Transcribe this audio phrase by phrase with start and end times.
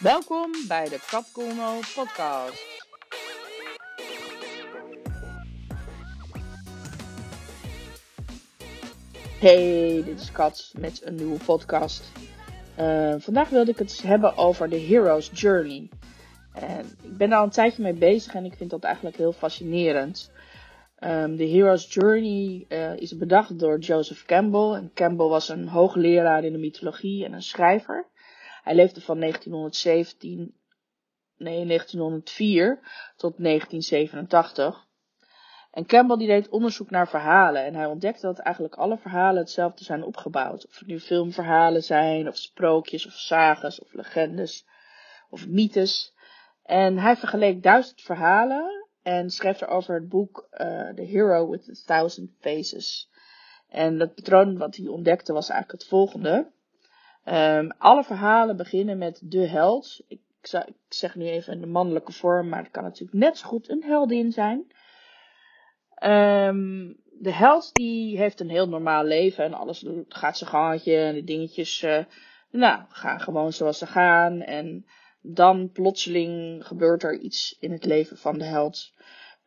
[0.00, 2.88] Welkom bij de Capcomo podcast.
[9.40, 12.12] Hey, dit is Kat met een nieuwe podcast.
[12.78, 15.88] Uh, vandaag wilde ik het hebben over de Hero's Journey.
[16.54, 19.32] En ik ben daar al een tijdje mee bezig en ik vind dat eigenlijk heel
[19.32, 20.32] fascinerend.
[21.00, 24.72] Um, de Hero's Journey uh, is bedacht door Joseph Campbell.
[24.72, 28.09] En Campbell was een hoogleraar in de mythologie en een schrijver.
[28.62, 30.54] Hij leefde van 1917,
[31.36, 32.80] nee, 1904
[33.16, 34.88] tot 1987.
[35.70, 39.84] En Campbell die deed onderzoek naar verhalen en hij ontdekte dat eigenlijk alle verhalen hetzelfde
[39.84, 40.66] zijn opgebouwd.
[40.66, 44.66] Of het nu filmverhalen zijn, of sprookjes, of sages, of legendes,
[45.30, 46.14] of mythes.
[46.62, 50.58] En hij vergeleek duizend verhalen en schreef erover het boek uh,
[50.88, 53.10] The Hero with a Thousand Faces.
[53.68, 56.50] En het patroon wat hij ontdekte was eigenlijk het volgende.
[57.24, 60.00] Um, alle verhalen beginnen met de held.
[60.08, 60.20] Ik,
[60.88, 64.32] zeg nu even de mannelijke vorm, maar het kan natuurlijk net zo goed een heldin
[64.32, 64.58] zijn.
[66.02, 71.14] Um, de held die heeft een heel normaal leven en alles gaat zijn gangetje en
[71.14, 72.04] de dingetjes uh,
[72.50, 74.40] nou, gaan gewoon zoals ze gaan.
[74.42, 74.86] En
[75.20, 78.92] dan plotseling gebeurt er iets in het leven van de held.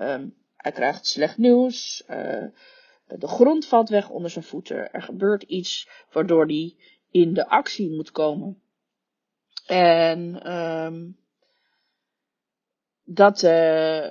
[0.00, 2.04] Um, hij krijgt slecht nieuws.
[2.10, 2.44] Uh,
[3.06, 4.92] de grond valt weg onder zijn voeten.
[4.92, 6.76] Er gebeurt iets waardoor hij
[7.10, 8.62] in de actie moet komen.
[9.66, 11.16] En um,
[13.04, 14.10] dat, uh,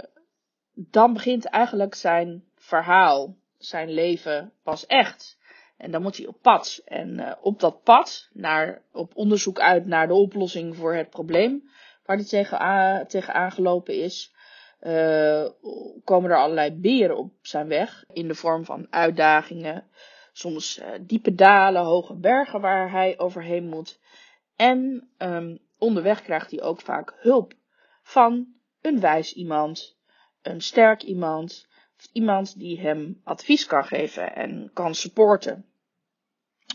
[0.73, 5.37] dan begint eigenlijk zijn verhaal, zijn leven pas echt.
[5.77, 6.81] En dan moet hij op pad.
[6.85, 11.69] En uh, op dat pad, naar, op onderzoek uit naar de oplossing voor het probleem
[12.05, 14.33] waar hij tegen, tegen aangelopen is,
[14.81, 15.45] uh,
[16.03, 18.03] komen er allerlei beren op zijn weg.
[18.13, 19.87] In de vorm van uitdagingen,
[20.37, 23.99] soms uh, diepe dalen, hoge bergen waar hij overheen moet.
[24.55, 27.53] En um, onderweg krijgt hij ook vaak hulp
[28.03, 28.47] van
[28.81, 29.97] een wijs iemand,
[30.41, 31.67] een sterk iemand,
[32.11, 35.65] iemand die hem advies kan geven en kan supporten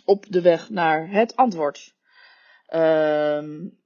[0.04, 1.94] op de weg naar het antwoord.
[2.74, 3.80] Um,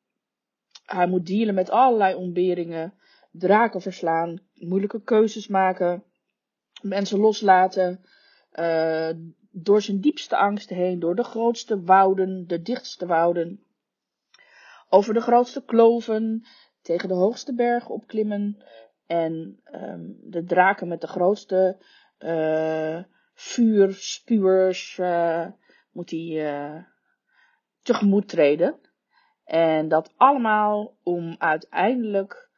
[0.85, 2.95] hij moet dealen met allerlei ontberingen,
[3.31, 6.05] draken verslaan, moeilijke keuzes maken,
[6.83, 8.05] mensen loslaten,
[8.53, 9.11] uh,
[9.59, 13.65] door zijn diepste angsten heen, door de grootste wouden, de dichtste wouden,
[14.89, 16.47] over de grootste kloven,
[16.83, 18.63] tegen de hoogste bergen opklimmen
[19.07, 21.77] en um, de draken met de grootste
[22.19, 23.03] uh,
[23.35, 25.47] vuurspuwers uh,
[25.93, 26.83] moet hij uh,
[27.83, 28.81] tegemoet treden.
[29.45, 32.51] En dat allemaal om uiteindelijk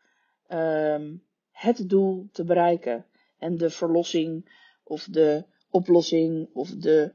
[0.48, 3.06] um, het doel te bereiken.
[3.38, 4.52] En de verlossing
[4.84, 7.12] of de oplossing of de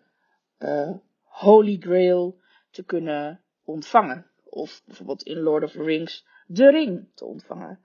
[0.59, 0.91] uh,
[1.21, 2.39] Holy Grail
[2.71, 4.25] te kunnen ontvangen.
[4.43, 7.79] Of bijvoorbeeld in Lord of the Rings de ring te ontvangen.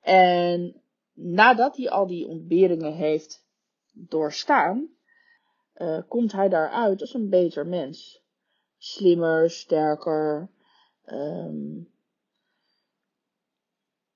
[0.00, 3.44] En nadat hij al die ontberingen heeft
[3.92, 4.88] doorstaan,
[5.76, 8.22] uh, komt hij daaruit als een beter mens.
[8.78, 10.50] Slimmer, sterker.
[11.06, 11.88] Um,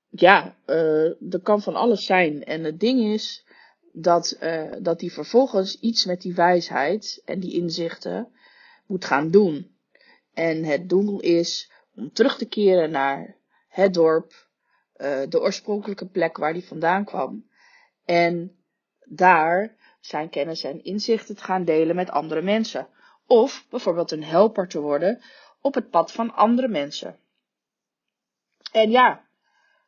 [0.09, 2.43] ja, uh, er kan van alles zijn.
[2.43, 3.45] En het ding is
[3.91, 8.31] dat, uh, dat hij vervolgens iets met die wijsheid en die inzichten
[8.85, 9.75] moet gaan doen.
[10.33, 13.35] En het doel is om terug te keren naar
[13.67, 14.47] het dorp,
[14.97, 17.49] uh, de oorspronkelijke plek waar hij vandaan kwam.
[18.05, 18.55] En
[19.05, 22.87] daar zijn kennis en inzichten te gaan delen met andere mensen.
[23.27, 25.21] Of bijvoorbeeld een helper te worden
[25.61, 27.19] op het pad van andere mensen.
[28.71, 29.25] En ja,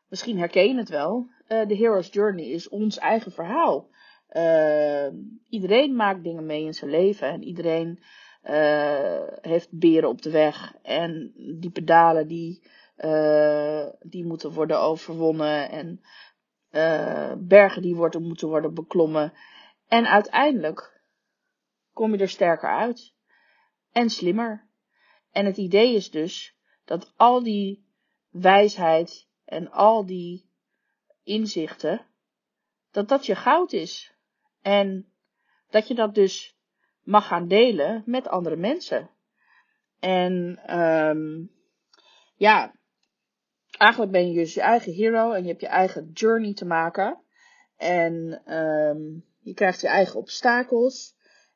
[0.08, 1.30] misschien herken je het wel.
[1.68, 3.90] De Hero's Journey is ons eigen verhaal.
[4.32, 5.08] Uh,
[5.50, 8.04] iedereen maakt dingen mee in zijn leven en iedereen
[8.44, 12.64] uh, heeft beren op de weg en die pedalen die,
[14.02, 16.02] die moeten worden overwonnen en
[17.48, 19.34] bergen die worden, moeten worden beklommen.
[19.88, 21.02] En uiteindelijk
[21.94, 23.14] kom je er sterker uit
[23.92, 24.68] en slimmer.
[25.32, 27.86] En het idee is dus dat al die
[28.30, 30.52] wijsheid en al die
[31.24, 32.06] inzichten,
[32.92, 34.14] dat dat je goud is.
[34.62, 35.08] En
[35.70, 36.58] dat je dat dus
[37.02, 39.10] mag gaan delen met andere mensen.
[40.00, 41.52] En um,
[42.36, 42.76] ja,
[43.78, 47.22] eigenlijk ben je dus je eigen hero en je hebt je eigen journey te maken.
[47.78, 51.16] En um, je krijgt je eigen obstakels.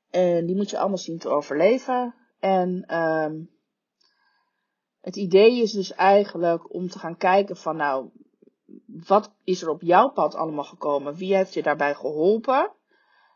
[0.09, 2.15] En die moet je allemaal zien te overleven.
[2.39, 3.49] En um,
[5.01, 8.09] het idee is dus eigenlijk om te gaan kijken van nou,
[9.05, 11.15] wat is er op jouw pad allemaal gekomen?
[11.15, 12.71] Wie heeft je daarbij geholpen?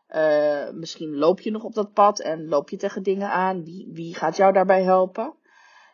[0.08, 3.64] Uh, misschien loop je nog op dat pad en loop je tegen dingen aan.
[3.64, 5.34] Wie, wie gaat jou daarbij helpen?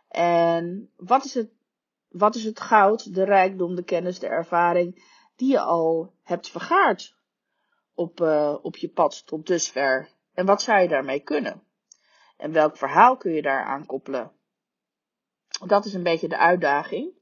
[0.09, 1.51] En wat is het
[2.09, 5.03] wat is het goud, de rijkdom, de kennis, de ervaring
[5.37, 7.17] die je al hebt vergaard
[7.95, 10.09] op, uh, op je pad tot dusver?
[10.33, 11.63] En wat zou je daarmee kunnen?
[12.37, 14.33] En welk verhaal kun je daaraan koppelen?
[15.67, 17.13] Dat is een beetje de uitdaging.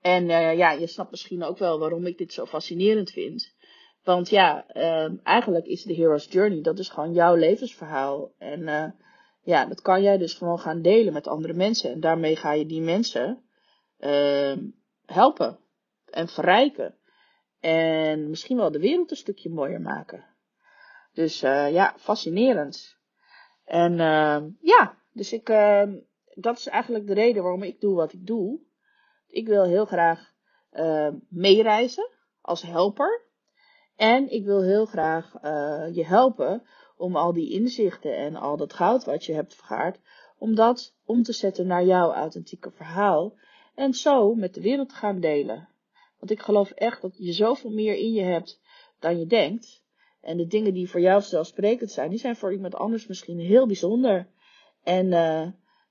[0.00, 3.56] En uh, ja, je snapt misschien ook wel waarom ik dit zo fascinerend vind.
[4.02, 8.32] Want ja, uh, eigenlijk is de Hero's Journey, dat is gewoon jouw levensverhaal.
[8.38, 8.90] En uh,
[9.42, 11.92] ja, dat kan jij dus gewoon gaan delen met andere mensen.
[11.92, 13.42] En daarmee ga je die mensen
[13.98, 14.64] ehm,
[15.06, 15.58] helpen
[16.10, 16.94] en verrijken.
[17.60, 20.24] En misschien wel de wereld een stukje mooier maken.
[21.12, 22.96] Dus uh, ja, fascinerend.
[23.64, 25.46] En uh, ja, dus ik,
[26.34, 28.60] dat is eigenlijk de reden waarom ik doe wat ik doe.
[29.28, 30.32] Ik wil heel graag
[30.72, 32.10] uh, meereizen
[32.40, 33.22] als helper.
[33.96, 36.62] En ik wil heel graag uh, je helpen
[36.96, 39.98] om al die inzichten en al dat goud wat je hebt vergaard,
[40.38, 43.34] om dat om te zetten naar jouw authentieke verhaal.
[43.74, 45.68] En zo met de wereld te gaan delen.
[46.18, 48.60] Want ik geloof echt dat je zoveel meer in je hebt
[48.98, 49.82] dan je denkt.
[50.20, 53.66] En de dingen die voor jou zelfsprekend zijn, die zijn voor iemand anders misschien heel
[53.66, 54.28] bijzonder.
[54.82, 55.46] En uh,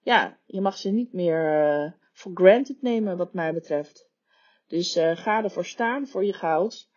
[0.07, 4.09] ja, je mag ze niet meer uh, for granted nemen, wat mij betreft.
[4.67, 6.89] Dus uh, ga ervoor staan, voor je goud.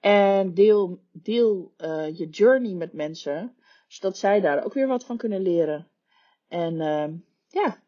[0.00, 1.74] En deel, deel
[2.12, 3.56] je journey met mensen,
[3.88, 5.90] zodat zij daar ook weer wat van kunnen leren.
[6.48, 6.76] En
[7.48, 7.82] ja,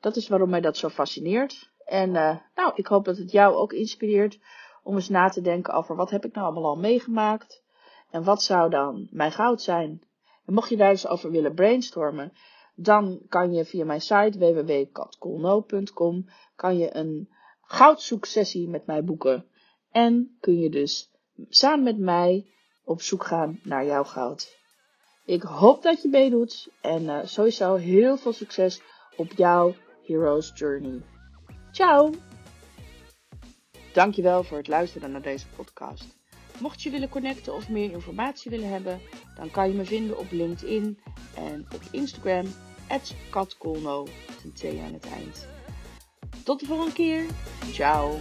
[0.00, 1.72] dat is waarom mij dat zo fascineert.
[1.84, 2.10] En
[2.54, 4.38] nou, ik hoop dat het jou ook inspireert
[4.82, 7.62] om eens na te denken over wat heb ik nou allemaal al meegemaakt.
[8.10, 10.02] En wat zou dan mijn goud zijn?
[10.44, 12.32] En mocht je daar eens over willen brainstormen,
[12.74, 17.28] dan kan je via mijn site www.katcoolno.com kan je een
[17.62, 19.46] goudzoeksessie met mij boeken.
[19.90, 21.10] En kun je dus
[21.48, 22.46] samen met mij
[22.84, 24.62] op zoek gaan naar jouw goud.
[25.24, 28.80] Ik hoop dat je meedoet en uh, sowieso heel veel succes
[29.16, 29.74] op jouw
[30.06, 31.02] Hero's Journey.
[31.72, 32.10] Ciao!
[33.92, 36.16] Dankjewel voor het luisteren naar deze podcast.
[36.60, 39.00] Mocht je willen connecten of meer informatie willen hebben,
[39.36, 40.98] dan kan je me vinden op LinkedIn
[41.36, 42.46] en op Instagram,
[43.30, 45.48] katkolno, met een T aan het eind.
[46.44, 47.26] Tot de volgende keer.
[47.72, 48.18] Ciao.